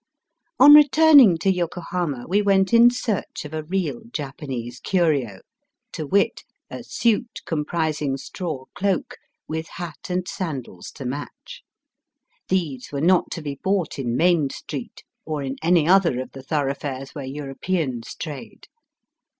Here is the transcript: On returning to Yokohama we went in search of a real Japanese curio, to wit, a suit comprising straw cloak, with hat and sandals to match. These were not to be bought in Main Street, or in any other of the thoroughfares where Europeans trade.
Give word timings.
On 0.59 0.73
returning 0.73 1.37
to 1.37 1.51
Yokohama 1.51 2.25
we 2.27 2.41
went 2.41 2.73
in 2.73 2.89
search 2.89 3.45
of 3.45 3.53
a 3.53 3.61
real 3.63 4.01
Japanese 4.11 4.79
curio, 4.79 5.41
to 5.91 6.07
wit, 6.07 6.43
a 6.71 6.83
suit 6.83 7.41
comprising 7.45 8.17
straw 8.17 8.65
cloak, 8.73 9.17
with 9.47 9.67
hat 9.75 10.09
and 10.09 10.27
sandals 10.27 10.89
to 10.93 11.05
match. 11.05 11.61
These 12.49 12.91
were 12.91 12.99
not 12.99 13.29
to 13.33 13.43
be 13.43 13.59
bought 13.61 13.99
in 13.99 14.17
Main 14.17 14.49
Street, 14.49 15.03
or 15.23 15.43
in 15.43 15.55
any 15.61 15.87
other 15.87 16.19
of 16.19 16.31
the 16.31 16.41
thoroughfares 16.41 17.11
where 17.13 17.23
Europeans 17.25 18.15
trade. 18.15 18.65